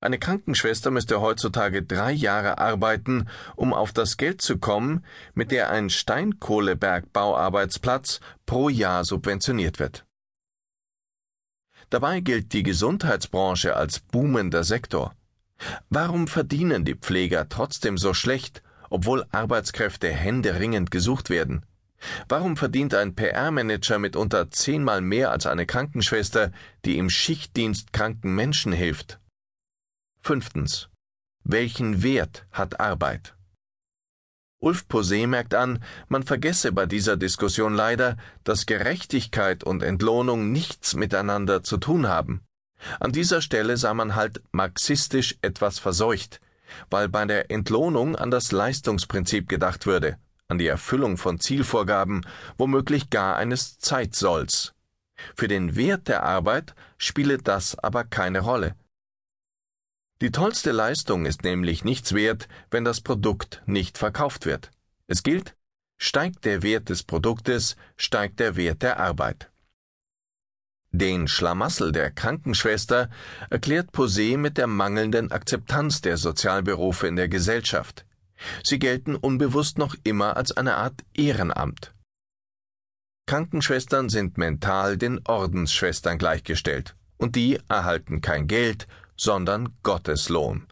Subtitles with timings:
[0.00, 5.70] Eine Krankenschwester müsste heutzutage drei Jahre arbeiten, um auf das Geld zu kommen, mit der
[5.70, 10.06] ein Steinkohlebergbauarbeitsplatz pro Jahr subventioniert wird.
[11.90, 15.16] Dabei gilt die Gesundheitsbranche als boomender Sektor.
[15.90, 21.66] Warum verdienen die Pfleger trotzdem so schlecht, obwohl Arbeitskräfte händeringend gesucht werden?
[22.28, 26.52] Warum verdient ein PR-Manager mitunter zehnmal mehr als eine Krankenschwester,
[26.84, 29.18] die im Schichtdienst kranken Menschen hilft?
[30.28, 30.90] Fünftens.
[31.42, 33.34] Welchen Wert hat Arbeit?
[34.60, 40.92] Ulf Posé merkt an, man vergesse bei dieser Diskussion leider, dass Gerechtigkeit und Entlohnung nichts
[40.92, 42.42] miteinander zu tun haben.
[43.00, 46.42] An dieser Stelle sei man halt marxistisch etwas verseucht,
[46.90, 50.18] weil bei der Entlohnung an das Leistungsprinzip gedacht würde,
[50.48, 52.26] an die Erfüllung von Zielvorgaben,
[52.58, 54.74] womöglich gar eines Zeitsolls.
[55.34, 58.74] Für den Wert der Arbeit spiele das aber keine Rolle.
[60.20, 64.72] Die tollste Leistung ist nämlich nichts wert, wenn das Produkt nicht verkauft wird.
[65.06, 65.54] Es gilt,
[65.96, 69.50] steigt der Wert des Produktes, steigt der Wert der Arbeit.
[70.90, 73.10] Den Schlamassel der Krankenschwester
[73.50, 78.04] erklärt Posé mit der mangelnden Akzeptanz der Sozialberufe in der Gesellschaft.
[78.64, 81.94] Sie gelten unbewusst noch immer als eine Art Ehrenamt.
[83.26, 90.66] Krankenschwestern sind mental den Ordensschwestern gleichgestellt, und die erhalten kein Geld, sondern Gotteslohn.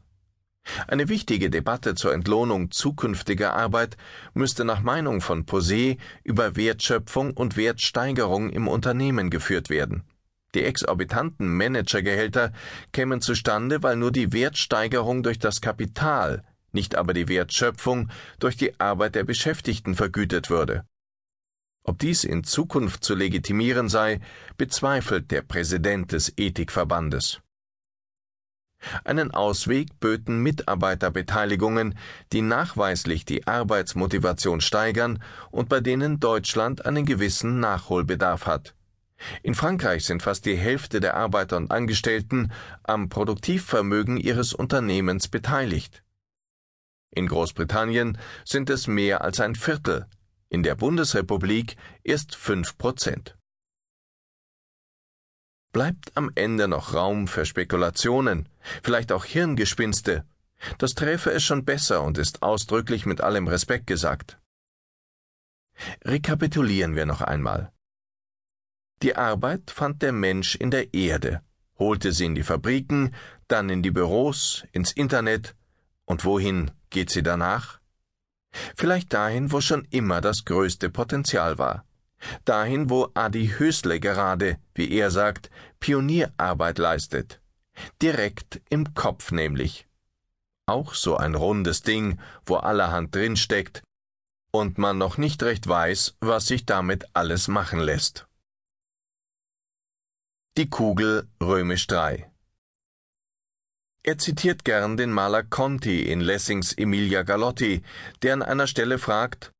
[0.88, 3.96] Eine wichtige Debatte zur Entlohnung zukünftiger Arbeit
[4.34, 10.02] müsste nach Meinung von Posé über Wertschöpfung und Wertsteigerung im Unternehmen geführt werden.
[10.54, 12.52] Die exorbitanten Managergehälter
[12.92, 18.78] kämen zustande, weil nur die Wertsteigerung durch das Kapital, nicht aber die Wertschöpfung durch die
[18.80, 20.84] Arbeit der Beschäftigten vergütet würde.
[21.88, 24.20] Ob dies in Zukunft zu legitimieren sei,
[24.56, 27.40] bezweifelt der Präsident des Ethikverbandes.
[29.04, 31.96] Einen Ausweg böten Mitarbeiterbeteiligungen,
[32.32, 38.74] die nachweislich die Arbeitsmotivation steigern und bei denen Deutschland einen gewissen Nachholbedarf hat.
[39.44, 42.50] In Frankreich sind fast die Hälfte der Arbeiter und Angestellten
[42.82, 46.02] am Produktivvermögen ihres Unternehmens beteiligt.
[47.12, 50.06] In Großbritannien sind es mehr als ein Viertel,
[50.48, 53.36] in der Bundesrepublik erst fünf Prozent.
[55.72, 58.48] Bleibt am Ende noch Raum für Spekulationen,
[58.82, 60.24] vielleicht auch Hirngespinste.
[60.78, 64.38] Das träfe es schon besser und ist ausdrücklich mit allem Respekt gesagt.
[66.04, 67.72] Rekapitulieren wir noch einmal.
[69.02, 71.42] Die Arbeit fand der Mensch in der Erde,
[71.78, 73.14] holte sie in die Fabriken,
[73.46, 75.54] dann in die Büros, ins Internet,
[76.06, 77.80] und wohin geht sie danach?
[78.76, 81.86] Vielleicht dahin, wo schon immer das größte Potenzial war.
[82.44, 85.50] Dahin, wo Adi Hösle gerade, wie er sagt,
[85.80, 87.40] Pionierarbeit leistet.
[88.02, 89.88] Direkt im Kopf nämlich.
[90.66, 93.82] Auch so ein rundes Ding, wo allerhand drinsteckt
[94.52, 98.26] und man noch nicht recht weiß, was sich damit alles machen lässt.
[100.58, 102.30] Die Kugel römisch 3
[104.08, 107.82] Er zitiert gern den Maler Conti in Lessings Emilia Galotti,
[108.22, 109.50] der an einer Stelle fragt,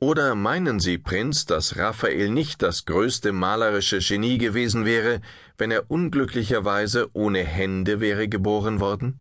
[0.00, 5.20] oder meinen Sie, Prinz, dass Raphael nicht das größte malerische Genie gewesen wäre,
[5.58, 9.20] wenn er unglücklicherweise ohne Hände wäre geboren worden?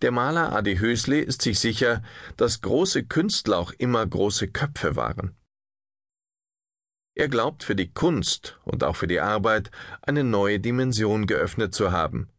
[0.00, 2.02] Der Maler Adi Hösle ist sich sicher,
[2.38, 5.36] dass große Künstler auch immer große Köpfe waren.
[7.14, 9.70] Er glaubt für die Kunst und auch für die Arbeit
[10.00, 12.30] eine neue Dimension geöffnet zu haben,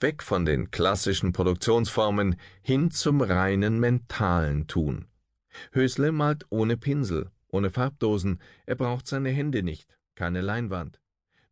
[0.00, 5.06] weg von den klassischen Produktionsformen hin zum reinen mentalen Tun.
[5.72, 11.00] Hösle malt ohne Pinsel, ohne Farbdosen, er braucht seine Hände nicht, keine Leinwand,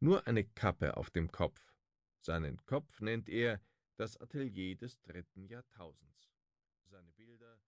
[0.01, 1.61] nur eine Kappe auf dem Kopf.
[2.21, 3.61] Seinen Kopf nennt er
[3.97, 6.33] das Atelier des dritten Jahrtausends.
[6.91, 7.59] Seine Bilder